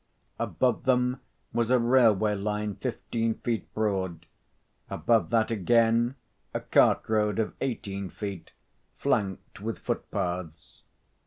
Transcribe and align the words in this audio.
Above 0.39 0.85
them 0.85 1.21
was 1.53 1.69
a 1.69 1.77
railway 1.77 2.33
line 2.33 2.73
fifteen 2.73 3.35
feet 3.35 3.71
broad; 3.75 4.25
above 4.89 5.29
that, 5.29 5.51
again, 5.51 6.15
a 6.55 6.59
cart 6.59 7.03
road 7.07 7.37
of 7.37 7.53
eighteen 7.61 8.09
feet, 8.09 8.51
flanked 8.97 9.61
with 9.61 9.77
footpaths. 9.77 10.81